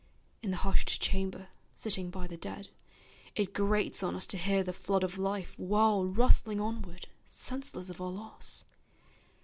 In 0.41 0.49
the 0.49 0.57
hushed 0.57 0.99
chamber, 0.99 1.47
sitting 1.75 2.09
by 2.09 2.25
the 2.25 2.35
dead, 2.35 2.69
It 3.35 3.53
grates 3.53 4.01
on 4.01 4.15
us 4.15 4.25
to 4.25 4.37
hear 4.39 4.63
the 4.63 4.73
flood 4.73 5.03
of 5.03 5.19
life 5.19 5.53
Whirl 5.59 6.07
rustling 6.07 6.59
onward, 6.59 7.05
senseless 7.23 7.91
of 7.91 8.01
our 8.01 8.09
loss. 8.09 8.65